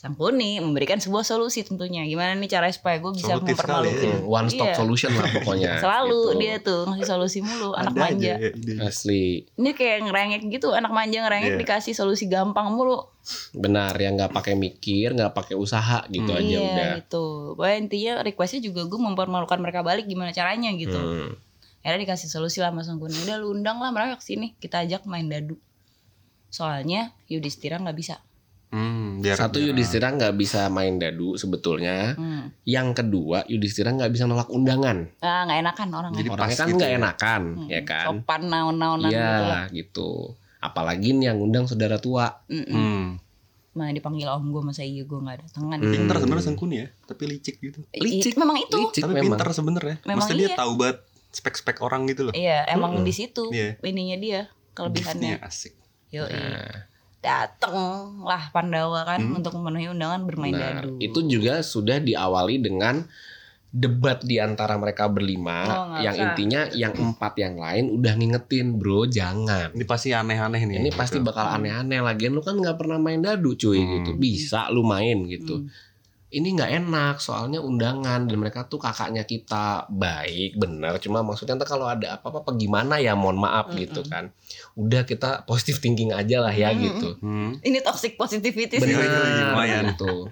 Sangkuni 0.00 0.56
memberikan 0.58 0.96
sebuah 0.96 1.20
solusi 1.22 1.60
tentunya 1.60 2.00
gimana 2.02 2.32
nih 2.32 2.48
cara 2.48 2.72
supaya 2.72 2.96
gue 2.96 3.12
bisa 3.12 3.36
Solutif 3.36 3.52
mempermalukan 3.52 3.92
sekali 3.92 4.08
ya. 4.08 4.16
One 4.24 4.48
stop 4.48 4.66
Iya. 4.66 4.74
solution 4.74 5.12
lah 5.12 5.28
pokoknya. 5.30 5.72
selalu 5.84 6.20
Gitu. 6.24 6.38
dia 6.40 6.54
tuh 6.58 6.80
ngasih 6.88 7.04
solusi 7.06 7.38
mulu 7.40 7.68
anak 7.74 7.92
Ada 7.92 8.00
manja 8.00 8.32
aja 8.32 8.48
ya. 8.48 8.80
Asli, 8.82 9.24
ini 9.52 9.70
kayak 9.70 9.98
ngerengek 10.02 10.42
gitu 10.48 10.72
anak 10.72 10.88
manja 10.88 11.20
ngerengek 11.20 11.52
Iya. 11.52 11.60
dikasih 11.60 11.92
solusi 11.92 12.24
gampang 12.26 12.72
mulu 12.72 12.96
benar 13.52 13.92
yang 13.94 14.16
nggak 14.16 14.32
pakai 14.32 14.56
mikir, 14.56 15.12
nggak 15.12 15.36
pakai 15.36 15.52
usaha 15.54 16.00
gitu 16.08 16.24
Hmm. 16.26 16.40
aja 16.40 16.48
iya 16.48 16.60
udah. 16.64 16.90
gitu 16.96 17.24
Pokoknya 17.52 17.76
intinya 17.78 18.12
requestnya 18.24 18.60
juga 18.62 18.80
gue 18.82 18.96
mempermalukan 18.98 19.58
mereka 19.58 19.84
balik 19.84 20.08
gimana 20.08 20.32
caranya 20.32 20.72
gitu 20.72 20.96
Hmm. 20.96 21.36
akhirnya 21.80 22.08
dikasih 22.08 22.26
solusi 22.26 22.58
lah 22.58 22.72
mas 22.72 22.88
Sangkuni 22.88 23.20
udah 23.20 23.36
lu 23.36 23.52
undang 23.52 23.76
lah 23.76 23.88
mereka 23.88 24.16
ke 24.16 24.24
sini 24.26 24.56
kita 24.56 24.80
ajak 24.80 25.04
main 25.04 25.28
dadu 25.28 25.60
soalnya 26.48 27.12
Yudhistira 27.26 27.76
nggak 27.76 27.94
bisa 27.94 28.16
biar 29.20 29.36
Satu 29.36 29.56
biar- 29.56 29.70
Yudhistira 29.70 30.08
nggak 30.10 30.34
bisa 30.34 30.66
main 30.66 30.96
dadu 30.96 31.34
sebetulnya. 31.34 32.12
hmm. 32.12 32.64
Yang 32.64 32.88
kedua 32.96 33.44
Yudhistira 33.44 33.90
nggak 33.90 34.08
bisa 34.08 34.24
nolak 34.24 34.48
undangan. 34.48 35.12
ah 35.18 35.44
nggak 35.44 35.58
enakan 35.60 35.88
orangnya 35.92 36.18
Jadi 36.18 36.28
Orangnya 36.30 36.56
kan 36.56 36.66
gitu 36.66 36.76
nggak 36.76 36.90
ya. 36.90 36.98
enakan, 36.98 37.42
Hmm, 37.54 37.68
ya 37.68 37.80
kan? 37.82 38.04
sopan 38.06 38.42
naon-naonan 38.46 39.08
Iya 39.08 39.20
gitu 39.22 39.44
lah 39.46 39.64
gitu. 39.70 40.10
Apalagi 40.58 41.08
nih 41.12 41.26
yang 41.26 41.38
undang 41.38 41.64
saudara 41.64 41.96
tua. 41.96 42.40
Mm-mm. 42.46 42.68
Hmm. 42.68 43.06
mana 43.70 43.92
dipanggil 43.92 44.26
om 44.26 44.42
gue 44.44 44.62
masa 44.62 44.82
iya 44.82 45.02
gue 45.02 45.14
nggak 45.14 45.46
datangan 45.46 45.78
Hmm. 45.78 45.92
Pinter 45.94 46.16
sebenarnya 46.16 46.42
Sangkuni 46.44 46.76
ya, 46.76 46.88
tapi 47.04 47.22
licik 47.24 47.56
gitu. 47.60 47.78
Licik. 47.94 48.34
memang 48.34 48.58
itu 48.58 48.74
Licik 48.74 48.98
tapi 49.00 49.14
memang. 49.14 49.38
pinter 49.38 49.46
sebenarnya. 49.52 49.96
Memang 50.02 50.16
Maksudnya 50.18 50.40
dia 50.40 50.48
iya. 50.48 50.58
tahu 50.58 50.72
banget 50.74 50.98
spek-spek 51.30 51.76
orang 51.78 52.02
gitu 52.04 52.22
loh. 52.24 52.34
iya 52.34 52.66
emang 52.66 52.92
Mm-mm. 52.92 53.06
di 53.06 53.12
situ 53.12 53.46
Iya. 53.48 53.78
ininya 53.80 54.16
dia 54.16 54.40
kelebihannya. 54.72 55.38
Asik. 55.40 55.78
Yoi. 56.08 56.26
Nah, 56.26 56.66
Dateng 56.66 56.89
lah 58.22 58.48
Pandawa 58.48 59.04
kan 59.06 59.20
untuk 59.30 59.52
memenuhi 59.54 59.88
undangan 59.88 60.24
bermain 60.24 60.52
nah, 60.52 60.80
dadu. 60.80 60.96
itu 60.98 61.20
juga 61.22 61.60
sudah 61.60 61.98
diawali 61.98 62.58
dengan 62.58 63.04
debat 63.70 64.18
di 64.18 64.34
antara 64.36 64.74
mereka 64.74 65.06
berlima 65.06 65.58
Oh, 65.62 65.86
yang 66.00 66.10
usah. 66.10 66.24
intinya 66.26 66.66
yang 66.72 66.90
empat 66.90 67.38
yang 67.38 67.54
lain 67.54 67.92
udah 67.92 68.12
ngingetin 68.14 68.74
bro 68.74 69.06
jangan 69.06 69.70
Ini 69.70 69.84
pasti 69.84 70.10
aneh-aneh 70.10 70.58
nih. 70.60 70.76
ini 70.76 70.88
gitu. 70.88 70.98
pasti 70.98 71.18
bakal 71.20 71.46
aneh-aneh 71.46 72.00
lagian 72.00 72.32
lu 72.32 72.40
kan 72.40 72.56
nggak 72.56 72.74
pernah 72.74 72.98
main 72.98 73.20
dadu 73.20 73.54
cuy 73.54 73.78
Hmm. 73.78 73.90
gitu 74.00 74.10
bisa 74.16 74.66
lu 74.68 74.82
main 74.82 75.22
gitu 75.24 75.62
Hmm. 75.62 75.70
Ini 76.30 76.54
nggak 76.54 76.70
enak 76.78 77.16
soalnya 77.18 77.58
undangan 77.58 78.24
dan 78.24 78.36
mereka 78.36 78.62
tuh 78.62 78.78
kakaknya 78.78 79.22
kita 79.22 79.84
baik 79.88 80.54
bener 80.54 80.94
cuma 80.98 81.20
maksudnya 81.20 81.54
ntar 81.54 81.66
kalau 81.66 81.84
ada 81.84 82.14
apa-apa 82.14 82.40
apa 82.40 82.50
gimana 82.54 82.96
ya 82.96 83.12
mohon 83.12 83.34
maaf 83.36 83.74
gitu 83.74 84.02
kan 84.04 84.30
udah 84.72 85.02
kita 85.02 85.42
positive 85.42 85.78
thinking 85.78 86.10
aja 86.10 86.38
lah 86.38 86.52
ya 86.52 86.70
Mm-mm. 86.70 86.80
gitu 86.80 87.08
Hmm. 87.18 87.58
Ini 87.58 87.78
toxic 87.80 88.14
positivity 88.14 88.76
sih. 88.76 88.86
Bener. 88.86 89.52
lumayan. 89.52 89.90
gitu 89.90 90.30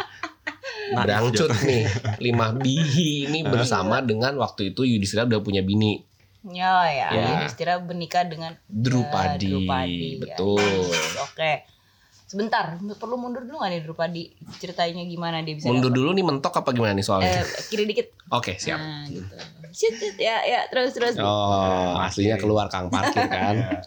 Naif 0.89 0.97
berangcut 0.97 1.51
jatuh. 1.51 1.67
nih 1.67 1.85
lima 2.23 2.55
bihi 2.55 3.27
ini 3.27 3.45
bersama 3.45 4.01
dengan 4.01 4.33
waktu 4.37 4.73
itu 4.73 4.87
Yudhistira 4.87 5.27
udah 5.27 5.39
punya 5.39 5.61
bini 5.61 6.01
Ya 6.47 6.87
ya, 6.87 7.09
Ya. 7.11 7.27
Yudhistira 7.35 7.77
menikah 7.79 8.23
dengan 8.23 8.55
Drupadi, 8.65 9.45
Ya, 9.45 9.59
Drupadi, 9.59 10.01
ya. 10.09 10.19
betul 10.23 10.87
Oke. 11.21 11.53
Sebentar, 12.29 12.65
perlu 12.77 13.17
mundur 13.17 13.41
dulu 13.41 13.57
gak 13.59 13.71
nih 13.71 13.81
Drupadi? 13.81 14.25
Ceritanya 14.55 15.01
gimana 15.03 15.41
dia 15.41 15.57
bisa 15.57 15.65
mundur 15.67 15.89
dapet? 15.89 15.97
dulu 15.97 16.11
nih 16.13 16.25
mentok 16.27 16.55
apa 16.55 16.71
gimana 16.71 16.93
nih 16.93 17.03
soalnya 17.03 17.41
Eh, 17.41 17.45
kiri 17.67 17.85
dikit. 17.85 18.13
oke 18.29 18.53
siap 18.55 18.77
Nah, 18.77 19.09
gitu. 19.09 19.33
Shit, 19.71 19.95
shit, 19.95 20.17
ya, 20.19 20.41
ya, 20.43 20.61
terus, 20.67 20.93
terus. 20.93 21.15
oh 21.17 21.97
aslinya 21.99 22.37
keluar 22.37 22.69
kang 22.69 22.89
parkir 22.89 23.25
kan 23.27 23.57
Iya. 23.57 23.81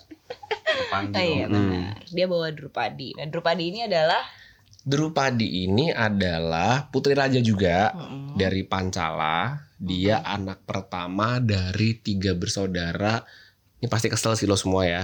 Panggil. 0.88 1.14
Oh 1.14 1.24
iya 1.24 1.46
Hmm. 1.46 1.54
benar. 1.54 1.94
Dia 2.08 2.26
bawa 2.26 2.48
Drupadi. 2.50 3.10
Nah, 3.14 3.26
Drupadi 3.26 3.64
ini 3.68 3.80
adalah 3.84 4.24
Drupadi 4.80 5.48
ini 5.62 5.86
adalah 5.90 6.90
putri 6.90 7.14
raja 7.14 7.38
juga 7.38 7.94
Mm-mm. 7.94 8.34
dari 8.34 8.64
Pancala. 8.64 9.70
Dia 9.78 10.18
anak 10.20 10.62
pertama 10.64 11.38
dari 11.38 11.94
tiga 11.96 12.34
bersaudara. 12.34 13.22
Ini 13.78 13.86
pasti 13.86 14.08
kesel 14.08 14.34
sih 14.34 14.46
lo 14.46 14.54
semua 14.54 14.82
ya. 14.84 15.04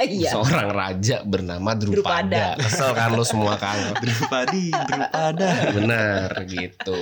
Iya. 0.00 0.30
Seorang 0.30 0.70
raja 0.70 1.16
bernama 1.22 1.74
Drupada. 1.74 2.54
Drupada. 2.54 2.60
Kesel 2.60 2.90
kan 2.92 3.10
lo 3.10 3.22
semua 3.22 3.54
kan. 3.54 3.74
Drupadi, 3.96 4.70
Drupada. 4.70 5.48
Bener 5.72 6.30
gitu. 6.46 6.98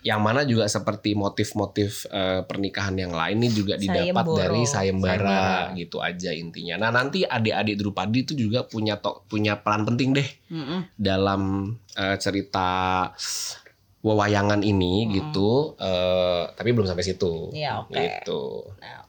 Yang 0.00 0.20
mana 0.20 0.40
juga 0.42 0.64
seperti 0.64 1.12
motif-motif 1.12 2.06
eh, 2.08 2.40
pernikahan 2.42 2.94
yang 2.94 3.10
lain 3.10 3.36
ini 3.36 3.50
juga 3.50 3.74
didapat 3.74 4.14
Sayembara. 4.24 4.38
dari 4.38 4.62
sayembara 4.64 5.18
Sayembara. 5.18 5.76
gitu 5.76 5.96
aja 5.98 6.30
intinya. 6.32 6.74
Nah 6.78 6.90
nanti 6.92 7.22
adik-adik 7.22 7.76
Drupadi 7.76 8.18
itu 8.22 8.32
juga 8.34 8.62
punya 8.62 8.96
to- 8.96 9.26
punya 9.26 9.58
peran 9.58 9.82
penting 9.84 10.14
deh 10.14 10.28
Mm-mm. 10.48 10.86
dalam 10.94 11.42
eh, 11.94 12.16
cerita 12.16 13.10
wewayangan 13.98 14.62
ini 14.62 15.10
gitu. 15.10 15.74
Eh, 15.76 16.42
tapi 16.48 16.70
belum 16.70 16.86
sampai 16.86 17.02
situ. 17.02 17.50
Iya, 17.50 17.82
oke. 17.82 17.98
Gitu. 17.98 18.42
Nah. 18.78 19.02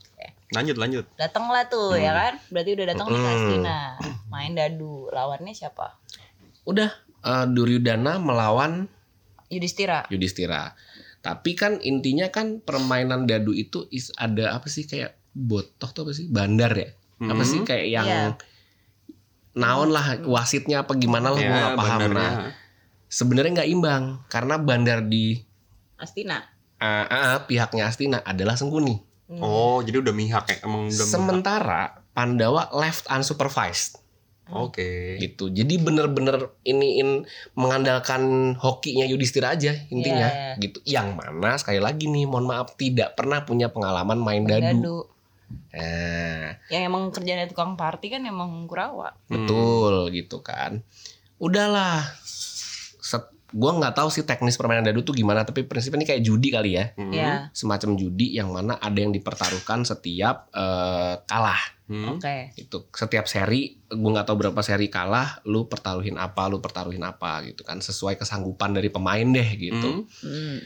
Lanjut, 0.50 0.76
lanjut. 0.76 1.06
Datanglah 1.14 1.66
tuh 1.66 1.94
ya 1.94 2.10
kan? 2.10 2.34
Berarti 2.50 2.72
udah 2.74 2.86
datang 2.88 3.08
nih 3.08 3.16
ke 3.16 3.22
Hmm. 3.22 3.36
Astina. 3.36 3.80
Main 4.28 4.54
dadu. 4.54 5.06
Lawannya 5.08 5.54
siapa? 5.54 5.98
Udah 6.64 6.90
eh, 7.20 7.46
Duryudana 7.48 8.18
melawan 8.18 8.90
Yudhistira. 9.48 10.06
Yudhistira. 10.08 10.74
Tapi 11.20 11.52
kan 11.52 11.78
intinya 11.80 12.28
kan 12.28 12.60
permainan 12.60 13.26
dadu 13.26 13.52
itu 13.52 13.86
is, 13.90 14.10
ada 14.16 14.54
apa 14.54 14.66
sih 14.66 14.84
kayak 14.84 15.14
botoh 15.32 15.88
tuh 15.88 16.02
apa 16.04 16.12
sih? 16.12 16.26
Bandar 16.28 16.72
ya? 16.72 16.90
Apa 17.20 17.34
Hmm. 17.36 17.44
sih 17.44 17.60
kayak 17.62 17.88
yang 17.88 18.06
Iya. 18.06 18.24
naon 19.52 19.90
lah 19.90 20.22
wasitnya 20.24 20.82
apa 20.82 20.96
gimana 20.96 21.30
lah 21.30 21.38
gue 21.38 21.44
Ya, 21.44 21.52
nggak 21.52 21.76
paham 21.76 22.00
bandarnya. 22.00 22.16
nah 22.16 22.34
sebenarnya 23.08 23.52
nggak 23.56 23.72
imbang 23.72 24.04
karena 24.28 24.56
bandar 24.56 25.00
di 25.04 25.42
Astina. 25.98 26.40
ah, 26.78 27.04
ah, 27.04 27.38
pihaknya 27.44 27.84
Astina 27.86 28.24
adalah 28.24 28.56
Sengkuni 28.56 29.04
Hmm. 29.30 29.46
Oh, 29.46 29.78
jadi 29.80 30.02
udah 30.02 30.10
mihak 30.12 30.50
ya? 30.50 30.58
Emang 30.66 30.90
udah 30.90 30.98
mihak. 30.98 31.14
sementara 31.14 31.82
Pandawa 32.12 32.66
left 32.74 33.06
unsupervised 33.08 34.02
Oke. 34.50 35.22
gitu 35.22 35.54
jadi 35.54 35.78
bener-bener 35.78 36.50
iniin 36.66 37.30
mengandalkan 37.54 38.22
hokinya 38.58 39.06
Yudhistira 39.06 39.54
aja 39.54 39.78
intinya 39.88 40.26
Iya. 40.26 40.58
gitu 40.58 40.82
yang 40.84 41.14
mana 41.14 41.54
sekali 41.56 41.78
lagi 41.78 42.10
nih 42.10 42.26
mohon 42.26 42.50
maaf 42.50 42.74
tidak 42.74 43.14
pernah 43.14 43.46
punya 43.46 43.70
pengalaman 43.70 44.18
main 44.18 44.44
dadu, 44.44 44.66
dadu. 44.66 44.98
Nah, 45.74 46.58
Yang 46.70 46.84
emang 46.90 47.04
kerjanya 47.10 47.46
tukang 47.46 47.74
party 47.74 48.10
kan 48.10 48.26
emang 48.26 48.66
Kurawa. 48.66 49.14
Hmm. 49.30 49.46
betul 49.46 50.10
gitu 50.10 50.42
kan 50.42 50.82
udahlah 51.38 52.04
Gua 53.52 53.72
nggak 53.74 53.94
tahu 53.94 54.08
sih 54.08 54.22
teknis 54.22 54.54
permainan 54.54 54.84
dadu 54.84 55.02
tuh 55.02 55.12
gimana 55.12 55.42
tapi 55.42 55.64
prinsipnya 55.64 55.98
ini 55.98 56.08
kayak 56.08 56.22
judi 56.22 56.50
kali 56.50 56.72
ya 56.72 56.86
Hmm. 56.94 57.10
Ya. 57.10 57.32
semacam 57.52 57.96
judi 57.96 58.32
yang 58.32 58.50
mana 58.50 58.76
ada 58.76 58.96
yang 58.96 59.10
dipertaruhkan 59.10 59.82
setiap 59.84 60.50
eh, 60.52 61.16
kalah 61.24 61.60
Hmm. 61.86 62.16
Oke. 62.16 62.54
itu 62.56 62.86
setiap 62.88 63.26
seri 63.26 63.74
gue 63.84 63.98
nggak 64.08 64.22
tahu 64.24 64.38
berapa 64.40 64.62
seri 64.62 64.88
kalah 64.88 65.42
lu 65.44 65.66
pertaruhin 65.66 66.16
apa 66.16 66.46
lu 66.46 66.58
pertaruhin 66.58 67.02
apa 67.02 67.42
gitu 67.44 67.64
kan 67.64 67.78
sesuai 67.80 68.14
kesanggupan 68.16 68.72
dari 68.72 68.88
pemain 68.88 69.26
deh 69.26 69.50
gitu 69.52 70.06
Hmm. 70.06 70.22
Hmm. 70.22 70.58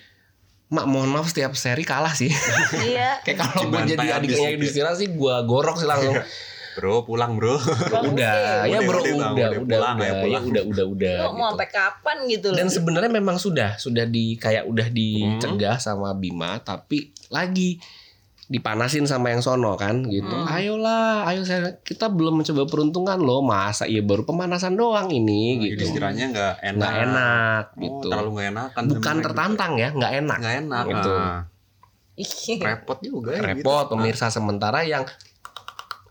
mak 0.69 0.83
mohon 0.83 1.07
maaf 1.07 1.25
setiap 1.25 1.53
seri 1.53 1.83
kalah 1.83 2.11
sih 2.11 2.27
Iya. 2.75 3.19
kayak 3.23 3.37
kalau 3.39 3.69
gue 3.69 3.81
jadi 3.89 4.09
adiknya. 4.13 4.51
Yudhistira 4.51 4.91
sih 4.93 5.07
gue 5.07 5.35
gorok 5.43 5.77
sih 5.77 5.85
langsung 5.85 6.11
Bro, 6.75 7.03
pulang, 7.03 7.35
Bro. 7.35 7.55
udah 7.55 8.33
ya 8.63 8.75
Udah, 8.75 8.81
bro 8.83 8.99
udah, 8.99 9.11
udah 9.11 9.29
udah, 9.29 9.47
udah 9.53 9.59
pulang, 9.59 9.95
udah 9.95 10.03
ya, 10.03 10.09
ya 10.09 10.21
pulang. 10.21 10.43
udah 10.45 10.63
udah 10.63 10.85
udah 10.87 11.15
Lo 11.19 11.29
mau 11.29 11.31
gitu. 11.31 11.49
sampai 11.51 11.67
kapan 11.69 12.17
gitu 12.27 12.47
loh? 12.47 12.57
dan 12.57 12.67
sebenarnya 12.67 13.11
memang 13.11 13.37
sudah 13.37 13.69
sudah 13.75 14.05
di 14.05 14.25
kayak 14.35 14.63
udah 14.63 14.87
dicegah 14.87 15.77
sama 15.77 16.11
Bima 16.13 16.57
tapi 16.59 16.99
lagi 17.27 17.77
dipanasin 18.45 19.05
sama 19.05 19.29
yang 19.29 19.39
sono 19.39 19.73
kan 19.73 20.03
gitu 20.05 20.29
Hmm. 20.29 20.45
ayolah 20.45 21.23
ayo 21.25 21.41
saya 21.41 21.79
kita 21.79 22.05
belum 22.07 22.37
mencoba 22.37 22.63
peruntungan 22.65 23.15
loh 23.17 23.39
masa 23.41 23.85
iya 23.85 23.99
baru 23.99 24.23
pemanasan 24.23 24.75
doang 24.75 25.07
ini 25.09 25.63
Gitu. 25.63 25.79
gitu 25.79 25.83
Istilahnya 25.89 26.25
nggak 26.29 26.55
enak. 26.61 26.75
nggak 26.77 26.93
enak 27.03 27.63
Oh, 27.65 27.79
gitu 27.79 28.05
terlalu 28.05 28.29
nggak 28.33 28.47
enakan. 28.49 28.81
bukan 28.83 28.93
sebenarnya 28.99 29.23
tertantang 29.23 29.71
ya 29.75 29.89
nggak 29.89 30.13
enak 30.17 30.37
gitu. 30.37 30.43
Nggak 30.43 30.57
enak. 30.59 30.83
Gitu. 30.85 31.11
Nah, 31.15 31.41
repot 32.61 32.99
juga 33.01 33.31
ya. 33.31 33.41
repot 33.43 33.63
gitu. 33.81 33.91
pemirsa 33.91 34.27
sementara 34.29 34.79
yang 34.83 35.01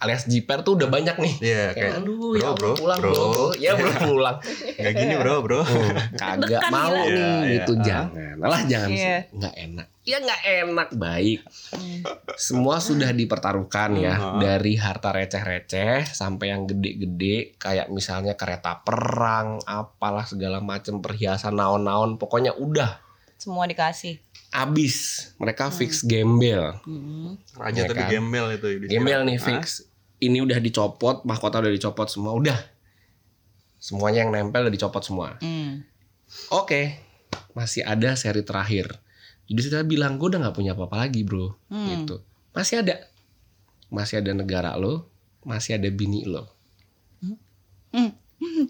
alias 0.03 0.25
jiper 0.25 0.61
tuh 0.61 0.75
udah 0.75 0.89
banyak 0.89 1.15
nih 1.15 1.35
Iya, 1.41 1.65
kayak 1.69 1.75
kayak 1.75 1.95
aduh 1.97 2.19
bro, 2.19 2.35
ya 2.37 2.51
bro, 2.53 2.73
pulang 2.75 2.99
bro. 2.99 3.09
bro, 3.09 3.25
bro. 3.25 3.47
ya 3.57 3.71
belum 3.73 3.95
pulang 4.03 4.37
nggak 4.75 4.93
gini, 4.93 5.15
Bro, 5.15 5.35
Bro. 5.41 5.61
Hmm, 5.63 5.91
kagak 6.13 6.63
mau 6.69 6.91
gila. 6.91 7.07
nih 7.07 7.23
Iya, 7.23 7.53
gitu 7.55 7.73
iya. 7.73 7.85
jangan 7.85 8.35
lah 8.43 8.61
jangan 8.65 8.89
sih 8.91 8.99
Iya. 9.01 9.19
nggak 9.31 9.55
enak 9.57 9.87
ya 10.03 10.17
nggak 10.19 10.41
enak 10.43 10.89
baik 10.93 11.41
Hmm. 11.71 12.01
semua 12.35 12.77
sudah 12.79 13.11
dipertaruhkan 13.11 13.95
ya 13.95 14.15
Mhm. 14.17 14.39
dari 14.39 14.75
harta 14.75 15.11
receh-receh 15.11 16.05
sampai 16.05 16.47
yang 16.49 16.67
gede-gede 16.67 17.37
kayak 17.57 17.87
misalnya 17.89 18.35
kereta 18.35 18.83
perang 18.83 19.63
apalah 19.63 20.25
segala 20.25 20.59
macam 20.59 20.99
perhiasan 20.99 21.55
naon-naon 21.55 22.17
pokoknya 22.17 22.51
udah 22.53 22.99
Semua 23.37 23.65
dikasih. 23.65 24.19
abis 24.53 24.97
mereka 25.37 25.71
fix 25.71 26.03
gembel 26.03 26.75
Hmm. 26.81 27.39
Raja 27.55 27.79
Iya 27.79 27.89
tapi 27.89 28.01
kan? 28.01 28.11
gembel 28.13 28.47
itu. 28.53 28.67
Gembel 28.85 29.23
nih 29.25 29.39
fix 29.39 29.87
ini 30.23 30.39
udah 30.39 30.57
dicopot 30.57 31.23
mahkota 31.23 31.59
udah 31.59 31.71
dicopot 31.71 32.07
semua 32.07 32.33
udah 32.33 32.55
semuanya 33.77 34.23
yang 34.23 34.31
nempel 34.31 34.63
udah 34.63 34.71
dicopot 34.71 35.03
semua 35.03 35.35
Hmm. 35.39 35.83
Oke, 36.49 36.97
masih 37.53 37.85
ada 37.85 38.17
seri 38.17 38.41
terakhir. 38.41 38.89
Jadi 39.45 39.61
kita 39.61 39.85
bilang 39.85 40.17
gue 40.17 40.33
udah 40.33 40.41
nggak 40.41 40.57
punya 40.57 40.73
apa-apa 40.73 41.05
lagi 41.05 41.21
bro, 41.23 41.61
Hmm. 41.69 41.85
gitu. 41.93 42.25
Masih 42.51 42.81
ada, 42.81 43.05
masih 43.89 44.25
ada 44.25 44.33
negara 44.33 44.73
lo, 44.75 45.13
masih 45.43 45.77
ada 45.77 45.93
bini 45.93 46.25
lo. 46.25 46.49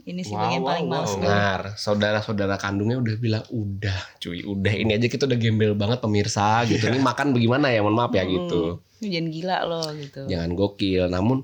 Ini 0.03 0.21
sih 0.21 0.35
Wow, 0.35 0.43
bagian 0.43 0.61
wow, 0.61 0.69
paling 0.69 0.87
males. 0.87 1.13
wow. 1.15 1.23
Nah, 1.23 1.57
saudara-saudara 1.75 2.59
kandungnya 2.59 2.99
udah 2.99 3.15
bilang 3.17 3.45
udah, 3.49 3.95
cuy, 4.19 4.43
udah 4.43 4.75
ini 4.75 4.93
aja 4.93 5.07
kita 5.07 5.25
udah 5.25 5.39
gembel 5.39 5.73
banget 5.73 5.97
pemirsa 5.99 6.67
gitu. 6.67 6.83
Ini 6.85 6.99
makan 7.09 7.33
bagaimana 7.33 7.71
ya, 7.71 7.81
mohon 7.81 7.95
maaf 7.95 8.11
ya 8.11 8.21
Hmm. 8.21 8.33
gitu. 8.33 8.63
Jangan 9.03 9.29
gila 9.35 9.59
lo 9.67 9.83
gitu. 9.99 10.21
Jangan 10.31 10.51
gokil, 10.55 11.11
namun 11.11 11.43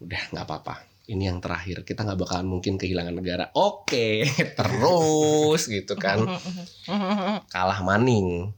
udah 0.00 0.22
nggak 0.32 0.44
apa-apa. 0.48 0.88
Ini 1.04 1.28
yang 1.28 1.44
terakhir, 1.44 1.84
kita 1.84 2.00
nggak 2.00 2.16
bakalan 2.16 2.48
mungkin 2.48 2.80
kehilangan 2.80 3.12
negara. 3.12 3.52
Oke, 3.52 4.24
terus 4.58 5.68
gitu 5.68 6.00
kan, 6.00 6.24
kalah 7.52 7.80
maning. 7.84 8.56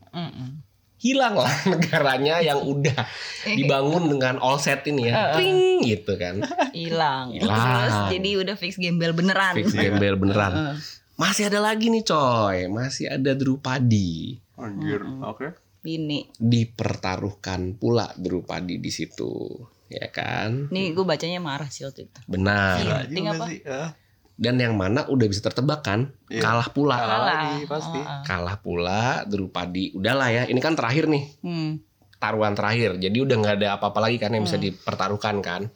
Hilang 0.96 1.34
lah 1.36 1.52
negaranya 1.74 2.40
yang 2.40 2.62
udah 2.62 3.04
dibangun 3.50 4.08
dengan 4.08 4.38
all 4.38 4.62
set 4.62 4.86
ini 4.86 5.10
ya, 5.10 5.34
Pring, 5.34 5.82
gitu 5.82 6.14
kan, 6.14 6.40
Hilang. 6.70 7.34
Hilang. 7.34 7.50
Terus 7.50 7.94
jadi 8.14 8.30
udah 8.46 8.56
fix 8.56 8.78
gembel 8.78 9.10
beneran. 9.12 9.54
fix 9.58 9.74
gembel 9.74 10.14
beneran. 10.14 10.78
Masih 11.18 11.50
ada 11.50 11.58
lagi 11.58 11.90
nih 11.90 12.04
coy, 12.06 12.68
masih 12.70 13.10
ada 13.10 13.34
Drupadi 13.34 14.38
Anjir. 14.56 15.04
Oke. 15.20 15.52
Bini. 15.86 16.26
dipertaruhkan 16.34 17.78
pula 17.78 18.10
Drupadi 18.14 18.76
di 18.76 18.90
situ. 18.90 19.54
ya 19.86 20.10
kan? 20.10 20.66
Nih 20.68 20.90
gue 20.90 21.06
bacanya 21.06 21.38
marah 21.38 21.70
sih 21.70 21.86
waktu 21.86 22.04
itu. 22.04 22.18
Benar. 22.26 22.82
Iya. 22.82 22.96
Juga 23.06 23.30
apa? 23.32 23.46
sih. 23.46 23.58
Ah, 23.62 23.90
Dan 24.34 24.58
yang 24.58 24.74
mana 24.74 25.06
udah 25.06 25.24
bisa 25.24 25.38
tertebak 25.40 25.80
kan? 25.80 26.10
Iya. 26.26 26.42
Kalah 26.42 26.68
pula. 26.68 26.98
Kalah 26.98 27.22
lagi, 27.22 27.64
pasti. 27.64 27.96
Heeh. 27.96 28.20
Kalah 28.20 28.56
pula 28.58 29.02
Drupadi. 29.24 29.94
Udahlah 29.94 30.28
ya, 30.28 30.42
ini 30.44 30.58
kan 30.58 30.74
terakhir 30.74 31.06
nih. 31.06 31.24
Hmm. 31.40 31.72
taruhan 32.16 32.52
terakhir. 32.52 32.96
Jadi 32.96 33.12
udah 33.14 33.36
nggak 33.36 33.56
ada 33.56 33.68
apa-apa 33.76 34.00
lagi 34.02 34.16
kan 34.16 34.32
yang 34.32 34.42
bisa 34.42 34.56
Hmm. 34.56 34.66
dipertaruhkan 34.66 35.36
kan. 35.38 35.68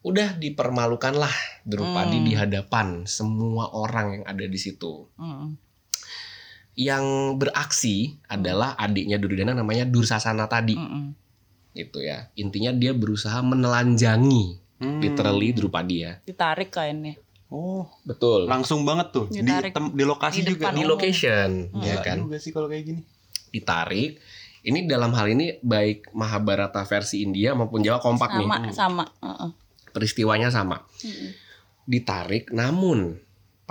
Udah 0.00 0.32
dipermalukan 0.34 1.12
lah 1.12 1.34
Drupadi 1.60 2.16
Hmm. 2.16 2.24
di 2.24 2.32
hadapan 2.32 2.86
semua 3.04 3.68
orang 3.68 4.06
yang 4.14 4.24
ada 4.24 4.46
di 4.46 4.56
situ. 4.56 5.10
Hmm. 5.14 5.58
Yang 6.72 7.04
beraksi 7.36 7.96
adalah 8.24 8.72
adiknya 8.74 9.16
Duryodhana 9.16 9.52
namanya 9.52 9.84
Dursasana 9.84 10.46
tadi 10.46 10.74
Hmm. 10.74 11.12
gitu 11.70 12.00
ya. 12.00 12.30
Intinya 12.34 12.70
dia 12.70 12.90
berusaha 12.90 13.40
menelanjangi 13.40 14.58
Hmm. 14.76 14.96
literally 14.98 15.52
Drupadi 15.52 15.96
ya. 16.00 16.16
Ditarik 16.20 16.70
kainnya. 16.70 17.18
Oh, 17.46 17.90
Betul. 18.00 18.46
langsung 18.46 18.82
banget 18.82 19.10
tuh. 19.10 19.26
Di, 19.26 19.42
Ditarik. 19.42 19.74
tem- 19.74 19.92
di 19.92 20.04
lokasi 20.04 20.40
Di 20.40 20.54
juga. 20.54 20.70
Di 20.70 20.86
location 20.86 21.50
ya 21.76 21.98
Gila 21.98 22.02
kan. 22.02 22.18
juga 22.22 22.36
sih 22.38 22.50
kalau 22.50 22.66
kayak 22.66 22.84
gini. 22.86 23.02
Ditarik. 23.50 24.22
Ini 24.60 24.86
dalam 24.86 25.10
hal 25.10 25.26
ini 25.28 25.58
baik 25.58 26.12
Mahabharata 26.12 26.84
versi 26.84 27.20
India 27.20 27.52
maupun 27.52 27.80
Jawa 27.80 27.98
kompak 27.98 28.30
nih. 28.34 28.46
Sama 28.46 28.56
Hmm. 28.56 28.72
sama. 28.72 29.04
Heeh. 29.20 29.50
Peristiwanya 29.90 30.48
sama. 30.48 30.86
Hmm. 31.02 31.34
ditarik 31.82 32.54
namun 32.54 33.18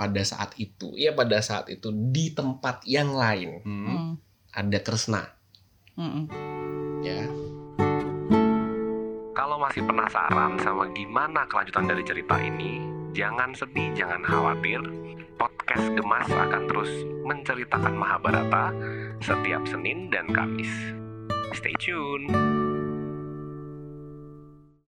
pada 0.00 0.24
saat 0.24 0.56
itu 0.56 0.96
ya 0.96 1.12
pada 1.12 1.44
saat 1.44 1.68
itu 1.68 1.92
di 1.92 2.32
tempat 2.32 2.80
yang 2.88 3.12
lain 3.12 3.60
Hmm. 3.60 3.84
Hmm. 3.84 4.12
ada 4.56 4.78
Kresna 4.80 5.36
Hmm. 6.00 6.24
ya 7.04 7.28
kalau 9.36 9.60
masih 9.60 9.84
penasaran 9.84 10.56
sama 10.64 10.88
gimana 10.96 11.44
kelanjutan 11.44 11.84
dari 11.84 12.00
cerita 12.00 12.40
ini 12.40 12.80
jangan 13.12 13.52
sedih 13.52 13.92
jangan 13.92 14.24
khawatir 14.24 14.80
podcast 15.36 15.84
Gemas 15.92 16.28
akan 16.32 16.62
terus 16.64 16.88
menceritakan 17.28 17.92
Mahabharata 17.92 18.72
setiap 19.20 19.68
Senin 19.68 20.08
dan 20.08 20.32
Kamis 20.32 20.72
stay 21.52 21.76
tune 21.76 22.32